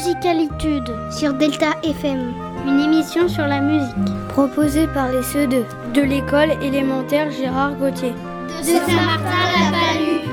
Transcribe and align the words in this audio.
Musicalitude 0.00 0.90
sur 1.10 1.34
Delta 1.34 1.72
FM, 1.82 2.32
une 2.66 2.80
émission 2.80 3.28
sur 3.28 3.46
la 3.46 3.60
musique 3.60 3.94
proposée 4.30 4.86
par 4.86 5.12
les 5.12 5.20
CE2 5.20 5.62
de 5.92 6.00
l'école 6.00 6.52
élémentaire 6.62 7.30
Gérard 7.30 7.74
Gauthier 7.74 8.14
de 8.48 8.64
Saint-Martin-la-Palue. 8.64 10.24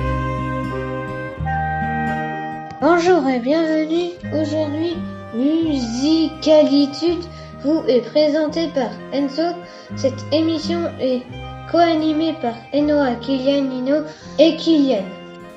Bonjour 2.79 3.27
et 3.27 3.39
bienvenue. 3.39 4.11
Aujourd'hui, 4.41 4.95
Musicalitude 5.35 7.25
vous 7.65 7.83
est 7.89 8.09
présentée 8.09 8.69
par 8.73 8.91
Enzo. 9.11 9.53
Cette 9.97 10.23
émission 10.31 10.89
est 11.01 11.23
co-animée 11.69 12.35
par 12.41 12.53
Enoa 12.73 13.15
Kylianino 13.15 13.97
et 14.39 14.55
Kylian. 14.55 15.03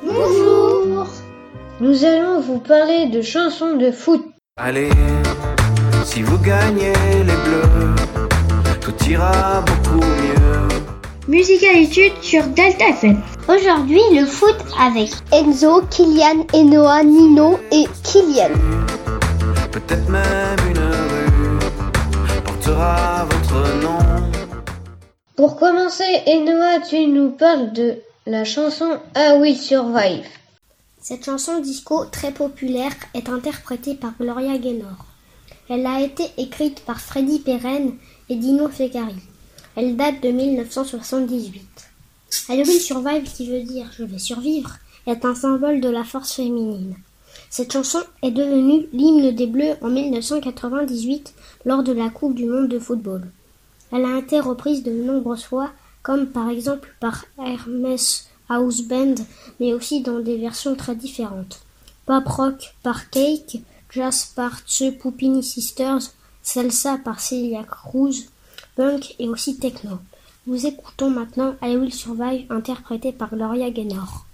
Bonjour 0.03 1.07
nous 1.81 2.05
allons 2.05 2.41
vous 2.41 2.59
parler 2.59 3.07
de 3.07 3.23
chansons 3.23 3.77
de 3.77 3.91
foot. 3.91 4.23
Allez, 4.59 4.91
si 6.05 6.23
vous 6.23 6.39
gagnez 6.39 6.93
les 6.93 7.25
bleus, 7.25 7.95
tout 8.81 8.95
ira 9.09 9.63
beaucoup 9.63 10.05
mieux. 10.05 10.69
Musicalitude 11.27 12.13
sur 12.21 12.45
Delta 12.49 12.89
FM. 12.89 13.23
Aujourd'hui, 13.49 14.03
le 14.13 14.27
foot 14.27 14.57
avec 14.79 15.11
Enzo, 15.33 15.83
Kylian, 15.91 16.47
Enoa, 16.53 17.03
Nino 17.03 17.59
et 17.73 17.87
Kylian. 18.03 18.51
Peut-être 19.73 20.09
même 20.09 20.59
une 20.69 20.79
rue 20.79 22.43
portera 22.45 23.25
votre 23.25 23.77
nom. 23.81 23.99
Pour 25.37 25.57
commencer, 25.57 26.23
Enoa, 26.27 26.81
tu 26.87 27.07
nous 27.07 27.31
parles 27.31 27.73
de 27.73 27.95
la 28.27 28.45
chanson 28.45 28.99
Ah 29.15 29.37
oui, 29.39 29.55
survive. 29.55 30.27
Cette 31.03 31.25
chanson 31.25 31.61
disco 31.61 32.05
très 32.05 32.31
populaire 32.31 32.93
est 33.15 33.31
interprétée 33.31 33.95
par 33.95 34.13
Gloria 34.21 34.59
Gaynor. 34.59 35.07
Elle 35.71 35.87
a 35.87 36.03
été 36.03 36.25
écrite 36.37 36.81
par 36.81 37.01
Freddy 37.01 37.39
Perren 37.39 37.93
et 38.29 38.37
Dino 38.37 38.69
Feccari. 38.69 39.17
Elle 39.77 39.97
date 39.97 40.23
de 40.23 40.29
1978. 40.29 41.63
I 42.51 42.57
will 42.59 42.81
survive, 42.81 43.23
qui 43.23 43.51
veut 43.51 43.63
dire 43.63 43.91
je 43.97 44.05
vais 44.05 44.19
survivre, 44.19 44.77
est 45.07 45.25
un 45.25 45.35
symbole 45.35 45.81
de 45.81 45.89
la 45.89 46.05
force 46.05 46.35
féminine. 46.35 46.95
Cette 47.49 47.73
chanson 47.73 48.01
est 48.23 48.31
devenue 48.31 48.87
l'hymne 48.93 49.35
des 49.35 49.47
Bleus 49.47 49.77
en 49.81 49.89
1998 49.89 51.35
lors 51.65 51.83
de 51.83 51.93
la 51.93 52.11
Coupe 52.11 52.35
du 52.35 52.45
Monde 52.45 52.69
de 52.69 52.79
football. 52.79 53.23
Elle 53.91 54.05
a 54.05 54.19
été 54.19 54.39
reprise 54.39 54.83
de 54.83 54.93
nombreuses 54.93 55.45
fois, 55.45 55.71
comme 56.03 56.27
par 56.27 56.51
exemple 56.51 56.95
par 57.01 57.25
Hermès 57.39 58.30
house 58.51 58.83
band, 58.83 59.15
mais 59.59 59.73
aussi 59.73 60.03
dans 60.03 60.19
des 60.19 60.37
versions 60.37 60.75
très 60.75 60.95
différentes. 60.95 61.61
Pop 62.05 62.27
rock 62.27 62.75
par 62.83 63.09
Cake, 63.09 63.63
jazz 63.91 64.33
par 64.37 64.63
The 64.65 64.91
Poupini 64.99 65.43
Sisters, 65.43 66.13
salsa 66.43 66.99
par 66.99 67.21
Celia 67.21 67.65
Cruz, 67.65 68.27
punk 68.77 69.15
et 69.19 69.29
aussi 69.29 69.59
techno. 69.59 69.99
Nous 70.47 70.67
écoutons 70.67 71.11
maintenant 71.11 71.55
I 71.63 71.77
Will 71.77 71.93
Survive 71.93 72.47
interprété 72.51 73.13
par 73.13 73.35
Gloria 73.35 73.71
Gaynor. 73.71 74.27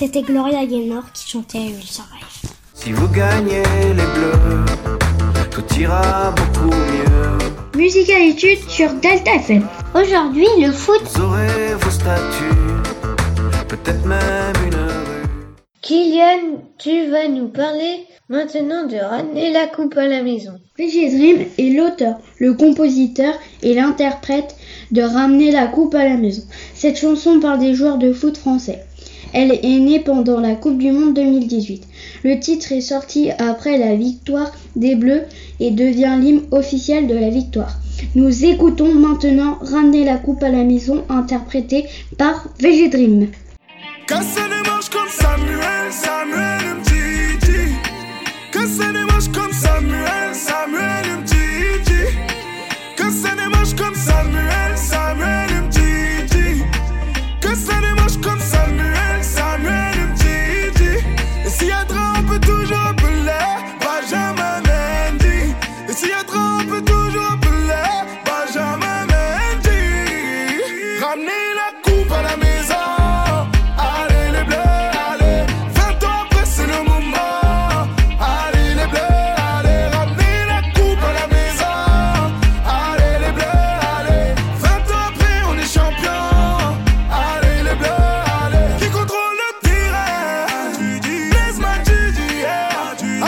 C'était 0.00 0.22
Gloria 0.22 0.64
Gaynor 0.64 1.12
qui 1.12 1.28
chantait 1.28 1.58
Will 1.58 1.82
Survive. 1.82 2.54
Si 2.72 2.90
vous 2.90 3.06
gagnez 3.08 3.62
les 3.88 3.92
bleus, 3.92 4.64
tout 5.50 5.74
ira 5.78 6.30
beaucoup 6.30 6.74
mieux. 6.74 7.78
Musicalitude 7.78 8.66
sur 8.66 8.94
Delta 8.94 9.34
FM. 9.34 9.68
Aujourd'hui, 9.94 10.46
le 10.58 10.72
foot. 10.72 11.02
Vous 11.02 11.20
aurez 11.20 11.74
vos 11.78 11.90
statues, 11.90 12.80
peut-être 13.68 14.06
même 14.06 14.54
une 14.68 14.74
rue. 14.74 15.26
Kylian, 15.82 16.62
tu 16.78 17.10
vas 17.10 17.28
nous 17.28 17.48
parler 17.48 18.06
maintenant 18.30 18.86
de 18.86 18.96
ramener 18.96 19.52
la 19.52 19.66
coupe 19.66 19.98
à 19.98 20.06
la 20.06 20.22
maison. 20.22 20.52
Régis 20.78 21.12
Rim 21.12 21.44
est 21.58 21.76
l'auteur, 21.76 22.16
le 22.38 22.54
compositeur 22.54 23.34
et 23.62 23.74
l'interprète 23.74 24.56
de 24.92 25.02
Ramener 25.02 25.50
la 25.50 25.66
coupe 25.66 25.94
à 25.94 26.04
la 26.04 26.16
maison. 26.16 26.42
Cette 26.74 26.96
chanson 26.96 27.38
parle 27.38 27.58
des 27.58 27.74
joueurs 27.74 27.98
de 27.98 28.14
foot 28.14 28.38
français. 28.38 28.86
Elle 29.32 29.52
est 29.52 29.78
née 29.78 30.00
pendant 30.00 30.40
la 30.40 30.54
Coupe 30.54 30.78
du 30.78 30.90
Monde 30.92 31.14
2018. 31.14 31.82
Le 32.24 32.38
titre 32.40 32.72
est 32.72 32.80
sorti 32.80 33.30
après 33.30 33.78
la 33.78 33.94
victoire 33.94 34.50
des 34.76 34.94
Bleus 34.94 35.22
et 35.60 35.70
devient 35.70 36.16
l'hymne 36.20 36.42
officiel 36.50 37.06
de 37.06 37.14
la 37.14 37.30
victoire. 37.30 37.78
Nous 38.14 38.44
écoutons 38.44 38.94
maintenant 38.94 39.58
Ramener 39.60 40.04
la 40.04 40.16
coupe 40.16 40.42
à 40.42 40.48
la 40.48 40.64
maison 40.64 41.04
interprété 41.08 41.86
par 42.16 42.48
VG 42.58 42.88
Dream. 42.88 43.28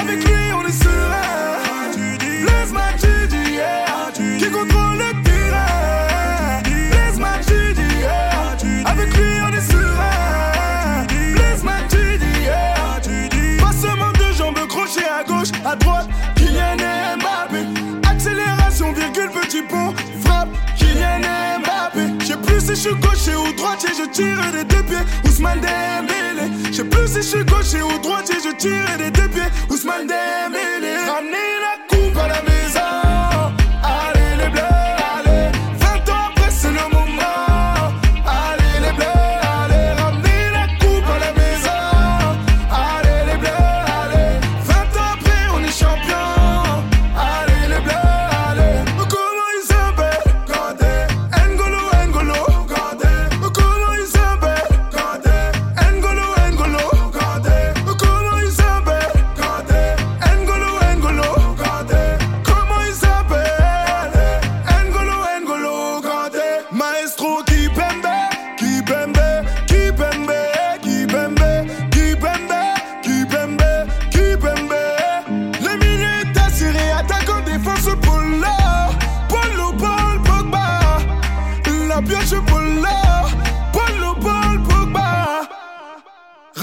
Avec 0.03 0.25
lui, 0.25 0.53
on 0.53 0.67
est 0.67 0.73
serein. 0.73 1.23
Matuidi, 2.73 3.53
yeah. 3.53 4.11
Qui 4.39 4.51
contrôle 4.51 4.99
le 4.99 5.23
terrain? 5.23 6.63
Matuidi, 7.19 7.83
yeah. 8.01 8.57
Avec 8.85 9.17
lui, 9.17 9.31
on 9.47 9.53
est 9.53 9.61
serein. 9.61 11.07
Blaise 11.35 11.63
Matuidi, 11.63 12.27
yeah. 12.45 13.01
Passement 13.61 14.13
de 14.13 14.33
jambes, 14.37 14.67
crochet 14.69 15.07
à 15.09 15.23
gauche, 15.25 15.53
à 15.65 15.77
droite. 15.77 16.09
Kylian 16.37 16.77
Mbappé. 17.19 17.65
Accélération, 18.11 18.93
virgule, 18.93 19.31
petit 19.31 19.63
pont. 19.63 19.95
Frappe, 20.25 20.49
Kylian 20.77 21.21
Mbappé. 21.61 22.13
Je 22.21 22.27
sais 22.27 22.37
plus 22.37 22.61
si 22.61 22.69
je 22.69 22.75
suis 22.75 22.95
gaucher 22.97 23.37
ou 23.37 23.53
droitier, 23.57 23.91
je 23.97 24.09
tire 24.11 24.51
des 24.53 24.65
deux 24.65 24.83
pieds. 24.83 25.05
Ousmane 25.25 25.61
Dembélé. 25.61 26.52
Je 27.23 27.29
suis 27.29 27.45
gaucher 27.45 27.81
ou 27.83 27.99
droitier, 28.01 28.35
je 28.43 28.53
tire 28.57 28.99
des 28.99 29.13
deux 29.13 29.29
pieds. 29.29 29.43
Ousmane 29.71 30.09
Dembélé. 30.09 30.97
À 31.07 31.21
la 31.23 31.92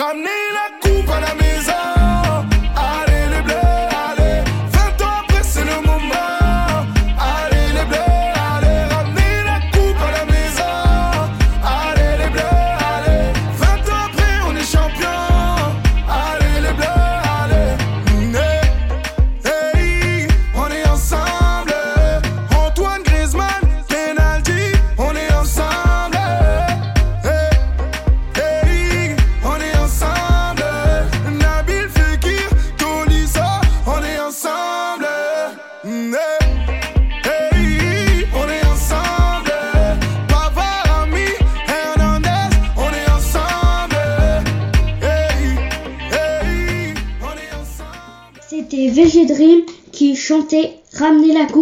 Ramener 0.09 0.31
la 0.45 0.49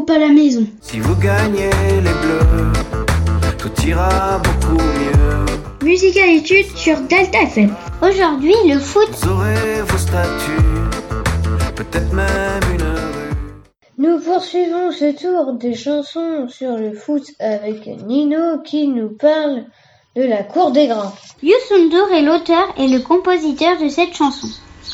À 0.10 0.20
la 0.20 0.30
maison. 0.30 0.66
Si 0.82 1.00
vous 1.00 1.16
gagnez 1.18 1.70
les 1.96 2.02
bleus, 2.02 2.72
tout 3.58 3.82
ira 3.86 4.40
beaucoup 4.40 4.82
mieux. 4.82 5.86
Musicalitude 5.86 6.66
sur 6.78 7.02
Delta 7.02 7.42
FM. 7.42 7.76
Aujourd'hui, 8.02 8.54
le 8.66 8.80
foot. 8.80 9.10
Vous 9.22 9.32
aurez 9.32 9.82
vos 9.86 9.98
statuts, 9.98 10.64
peut-être 11.76 12.14
même 12.14 12.64
une 12.74 12.84
rue. 12.84 13.34
Nous 13.98 14.20
poursuivons 14.20 14.92
ce 14.92 15.12
tour 15.12 15.54
des 15.54 15.76
chansons 15.76 16.48
sur 16.48 16.78
le 16.78 16.94
foot 16.94 17.26
avec 17.42 17.86
Nino 18.08 18.60
qui 18.64 18.88
nous 18.88 19.10
parle 19.10 19.66
de 20.16 20.24
la 20.24 20.44
cour 20.44 20.72
des 20.72 20.88
grands. 20.88 21.14
Youssou 21.44 21.76
est 22.14 22.22
l'auteur 22.22 22.74
et 22.78 22.88
le 22.88 23.00
compositeur 23.00 23.78
de 23.78 23.90
cette 23.90 24.16
chanson. 24.16 24.48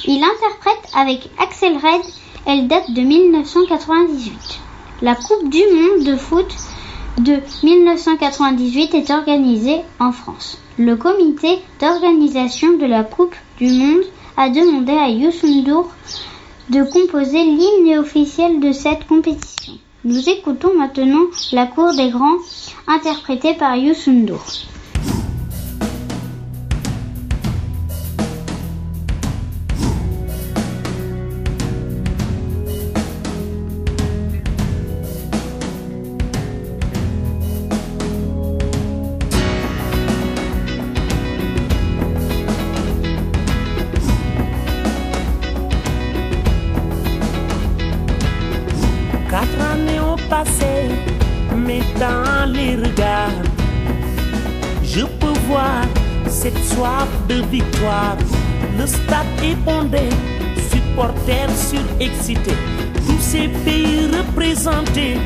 Il 0.05 0.23
interprète 0.23 0.91
avec 0.95 1.29
Axel 1.39 1.73
Red, 1.73 2.01
elle 2.47 2.67
date 2.67 2.91
de 2.91 3.01
1998. 3.01 4.59
La 5.01 5.15
Coupe 5.15 5.49
du 5.49 5.59
Monde 5.59 6.05
de 6.05 6.15
foot 6.15 6.47
de 7.17 7.39
1998 7.63 8.93
est 8.93 9.11
organisée 9.11 9.81
en 9.99 10.11
France. 10.11 10.59
Le 10.77 10.95
comité 10.95 11.59
d'organisation 11.81 12.77
de 12.77 12.85
la 12.85 13.03
Coupe 13.03 13.35
du 13.57 13.67
Monde 13.69 14.03
a 14.37 14.49
demandé 14.49 14.93
à 14.93 15.09
Youssou 15.09 15.47
N'Dour 15.47 15.91
de 16.69 16.83
composer 16.83 17.43
l'hymne 17.43 17.97
officiel 17.99 18.59
de 18.59 18.71
cette 18.71 19.05
compétition. 19.07 19.73
Nous 20.05 20.29
écoutons 20.29 20.73
maintenant 20.77 21.25
La 21.51 21.65
Cour 21.65 21.93
des 21.95 22.09
Grands, 22.09 22.37
interprétée 22.87 23.55
par 23.55 23.75
Youssou 23.75 24.11
Mais 51.55 51.81
dans 51.99 52.51
les 52.51 52.75
regards, 52.75 53.29
je 54.83 55.01
peux 55.01 55.39
voir 55.47 55.83
cette 56.27 56.57
soif 56.65 57.07
de 57.29 57.35
victoire. 57.51 58.17
Le 58.79 58.87
stade 58.87 59.27
est 59.43 59.55
bondé, 59.63 60.09
supporters 60.71 61.51
surexcités, 61.55 62.57
tous 63.05 63.21
ces 63.21 63.47
pays 63.63 64.07
représentés, 64.17 65.17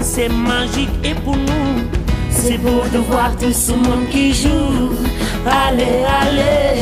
c'est 0.00 0.30
magique 0.30 0.96
et 1.04 1.14
pour 1.14 1.36
nous, 1.36 1.82
c'est 2.30 2.58
beau 2.58 2.82
de 2.92 2.98
voir 2.98 3.36
tout 3.36 3.52
ce 3.52 3.72
monde 3.72 4.08
qui 4.10 4.32
joue. 4.32 4.94
Allez, 5.46 6.02
allez, 6.22 6.80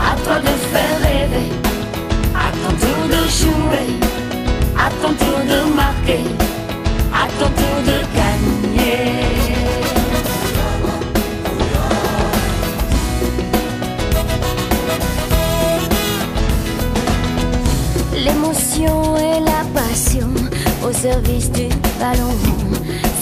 à 0.00 0.16
toi 0.24 0.40
de 0.40 0.54
faire 0.72 0.98
rêver, 1.02 1.48
à 2.34 2.50
ton 2.50 2.72
tour 2.82 3.06
de 3.06 3.22
jouer, 3.40 4.11
à 4.84 4.90
ton 5.00 5.12
tour 5.14 5.38
de 5.52 5.74
marquer, 5.74 6.24
à 7.14 7.24
ton 7.38 7.48
tour 7.58 7.78
de 7.90 7.98
gagner. 8.18 9.12
L'émotion 18.24 19.16
et 19.18 19.38
la 19.40 19.62
passion 19.78 20.30
au 20.86 20.92
service 20.92 21.50
du 21.52 21.68
ballon. 22.00 22.34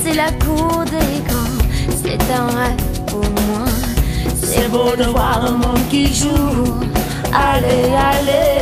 C'est 0.03 0.15
la 0.15 0.31
cour 0.45 0.85
des 0.95 1.13
grands, 1.29 1.61
c'est 2.03 2.23
un 2.41 2.47
rêve 2.59 3.01
pour 3.07 3.27
moi. 3.47 3.67
C'est 4.43 4.69
beau 4.71 4.93
de 4.97 5.05
voir 5.05 5.45
un 5.45 5.57
monde 5.63 5.87
qui 5.91 6.07
joue. 6.07 6.81
Allez, 7.33 7.85
allez, 8.13 8.60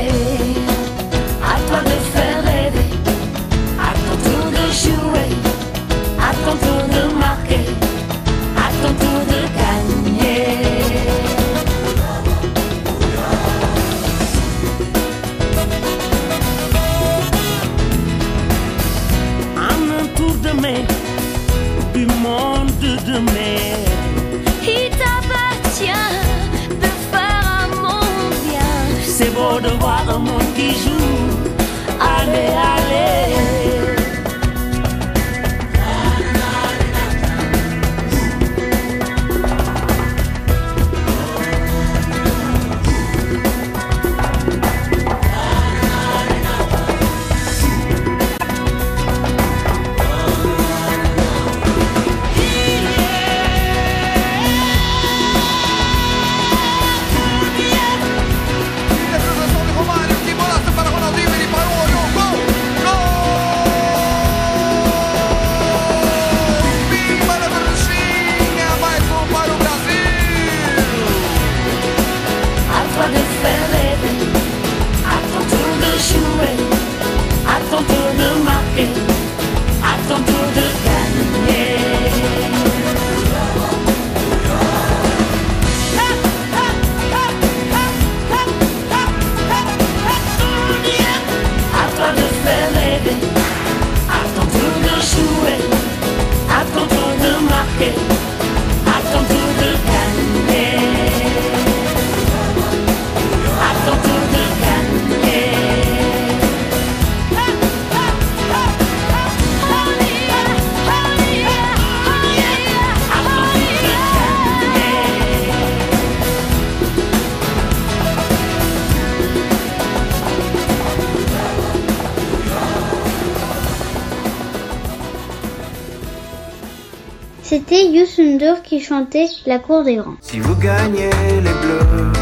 C'était 127.48 127.86
Youssou 127.86 128.20
N'Dour 128.24 128.60
qui 128.60 128.78
chantait 128.78 129.26
La 129.46 129.58
cour 129.58 129.82
des 129.82 129.96
grands. 129.96 130.16
Si 130.20 130.38
vous 130.38 130.54
gagnez 130.56 131.08
les 131.36 131.40
bleus, 131.40 132.12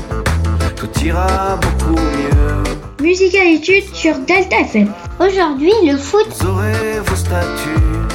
tout 0.76 1.04
ira 1.04 1.56
beaucoup 1.56 1.97
mieux. 2.00 3.04
Musicalitude 3.04 3.92
sur 3.92 4.16
Delta 4.21 4.61
FM. 4.61 4.95
Aujourd'hui, 5.18 5.73
le 5.83 5.97
foot. 5.97 6.28
Vous 6.28 6.47
aurez 6.47 7.00
vos 7.00 7.16
statuts, 7.16 8.06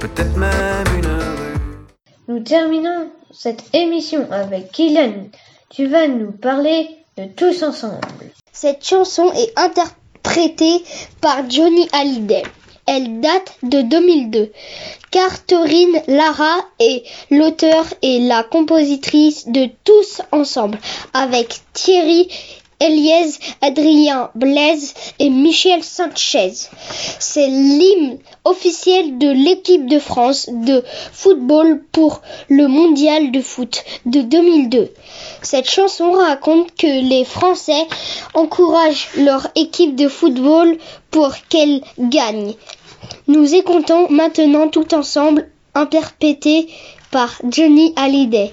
peut-être 0.00 0.34
même 0.38 0.86
une 0.96 1.04
rue. 1.04 1.58
Nous 2.28 2.40
terminons 2.40 3.10
cette 3.30 3.64
émission 3.74 4.26
avec 4.30 4.72
Kylian. 4.72 5.28
Tu 5.68 5.86
vas 5.86 6.08
nous 6.08 6.32
parler 6.32 6.88
de 7.18 7.24
tous 7.26 7.62
ensemble. 7.62 8.00
Cette 8.52 8.82
chanson 8.82 9.30
est 9.32 9.52
interprétée 9.58 10.82
par 11.20 11.50
Johnny 11.50 11.90
Hallyday. 11.92 12.44
Elle 12.86 13.20
date 13.20 13.56
de 13.62 13.82
2002, 13.82 14.52
car 15.10 15.44
Taurine 15.46 16.02
Lara 16.08 16.56
est 16.80 17.04
l'auteur 17.30 17.84
et 18.02 18.18
la 18.20 18.42
compositrice 18.42 19.46
de 19.48 19.68
Tous 19.84 20.20
Ensemble, 20.32 20.78
avec 21.12 21.60
Thierry 21.72 22.28
Eliès, 22.82 23.38
Adrien 23.60 24.30
Blaise 24.34 24.92
et 25.20 25.30
Michel 25.30 25.84
Sanchez. 25.84 26.52
C'est 27.20 27.46
l'hymne 27.46 28.18
officiel 28.44 29.18
de 29.18 29.30
l'équipe 29.30 29.86
de 29.86 30.00
France 30.00 30.48
de 30.50 30.82
football 31.12 31.80
pour 31.92 32.22
le 32.48 32.66
mondial 32.66 33.30
de 33.30 33.40
foot 33.40 33.84
de 34.06 34.22
2002. 34.22 34.92
Cette 35.42 35.70
chanson 35.70 36.10
raconte 36.12 36.74
que 36.74 37.08
les 37.08 37.24
Français 37.24 37.86
encouragent 38.34 39.10
leur 39.16 39.46
équipe 39.54 39.94
de 39.94 40.08
football 40.08 40.76
pour 41.12 41.32
qu'elle 41.48 41.82
gagne. 41.98 42.54
Nous 43.28 43.54
écoutons 43.54 44.08
maintenant 44.10 44.68
tout 44.68 44.92
ensemble 44.92 45.48
interprété 45.74 46.68
par 47.12 47.40
Johnny 47.48 47.92
Hallyday. 47.96 48.52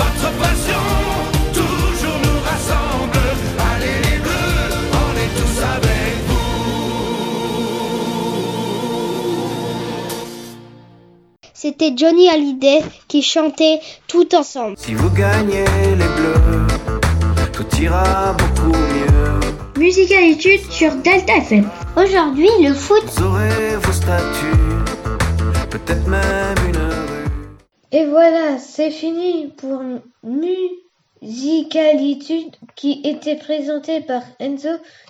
Votre 0.00 0.28
passion 0.38 0.84
toujours 1.52 2.18
nous 2.24 2.40
rassemble. 2.48 3.24
Allez 3.70 3.98
les 4.06 4.18
bleus, 4.18 4.66
on 4.92 5.10
est 5.22 5.32
tous 5.38 5.56
avec 5.76 6.14
vous. 6.26 6.40
C'était 11.52 11.92
Johnny 11.94 12.30
Hallyday 12.30 12.80
qui 13.08 13.22
chantait 13.22 13.80
tout 14.08 14.34
ensemble. 14.34 14.76
Si 14.78 14.94
vous 14.94 15.10
gagnez 15.10 15.66
les 15.98 16.10
bleus, 16.16 16.66
tout 17.52 17.66
ira 17.78 18.32
beaucoup 18.32 18.72
mieux. 18.72 19.40
Musicalitude 19.78 20.62
sur 20.70 20.94
Delta 20.96 21.36
FM. 21.36 21.68
Aujourd'hui, 21.96 22.48
le 22.62 22.72
foot. 22.72 23.02
Vous 23.16 23.24
aurez 23.24 23.76
vos 23.82 23.92
statuts, 23.92 24.56
peut-être 25.68 26.06
même 26.06 26.39
et 27.92 28.04
voilà, 28.04 28.58
c'est 28.58 28.92
fini 28.92 29.48
pour 29.56 29.82
Musicalitude 30.22 32.54
qui 32.76 33.00
était 33.02 33.34
présenté 33.34 34.00
par 34.00 34.22
Enzo 34.38 34.68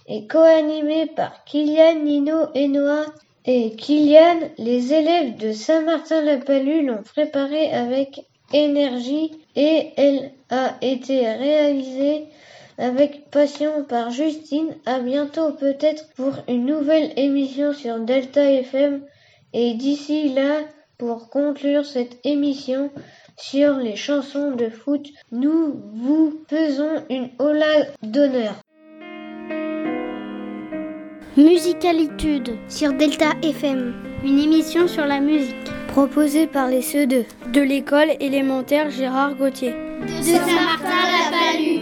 et 0.08 0.26
co-animé 0.26 1.04
par 1.06 1.44
Kylian, 1.44 1.96
Nino 2.02 2.46
et 2.54 2.68
Noah. 2.68 3.04
Et 3.44 3.76
Kylian, 3.76 4.48
les 4.56 4.94
élèves 4.94 5.36
de 5.36 5.52
Saint-Martin-la-Palue 5.52 6.86
l'ont 6.86 7.02
préparé 7.02 7.70
avec 7.70 8.24
énergie 8.52 9.32
et 9.56 9.90
elle 9.96 10.32
a 10.48 10.76
été 10.80 11.30
réalisée 11.30 12.28
avec 12.78 13.28
passion 13.30 13.84
par 13.84 14.10
Justine. 14.10 14.74
À 14.86 15.00
bientôt 15.00 15.52
peut-être 15.52 16.08
pour 16.16 16.32
une 16.48 16.64
nouvelle 16.64 17.12
émission 17.16 17.74
sur 17.74 18.00
Delta 18.00 18.50
FM. 18.50 19.02
Et 19.52 19.74
d'ici 19.74 20.30
là, 20.30 20.60
pour 21.00 21.30
conclure 21.30 21.84
cette 21.86 22.18
émission 22.24 22.90
sur 23.38 23.78
les 23.78 23.96
chansons 23.96 24.50
de 24.50 24.68
foot, 24.68 25.08
nous 25.32 25.80
vous 25.94 26.44
faisons 26.46 27.02
une 27.08 27.30
hola 27.38 27.86
d'honneur. 28.02 28.52
Musicalitude 31.38 32.50
sur 32.68 32.92
Delta 32.92 33.30
FM, 33.42 33.94
une 34.24 34.38
émission 34.40 34.86
sur 34.88 35.06
la 35.06 35.20
musique. 35.20 35.56
Proposé 35.88 36.46
par 36.46 36.68
les 36.68 36.82
CE2 36.82 37.24
de 37.50 37.60
l'école 37.62 38.10
élémentaire 38.20 38.90
Gérard 38.90 39.36
Gauthier. 39.36 39.72
De 40.02 40.22
Saint-Martin-la-Palue. 40.22 41.80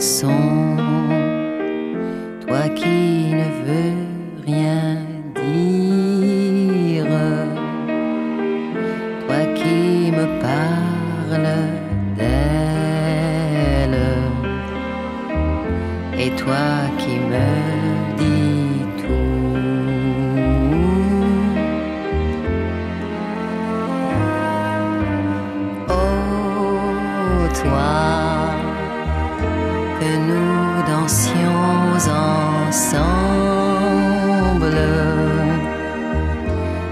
Chanson, 0.00 0.76
toi 2.46 2.68
qui 2.74 3.33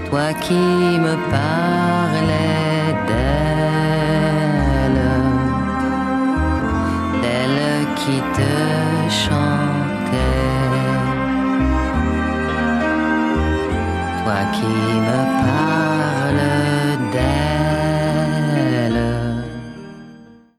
Toi 0.09 0.31
qui 0.39 0.53
me 0.53 1.15
parlais 1.29 2.93
d'elle, 3.07 5.01
d'elle 7.21 7.87
qui 7.95 8.17
te 8.37 8.53
chantait, 9.09 10.19
toi 14.23 14.39
qui 14.53 15.02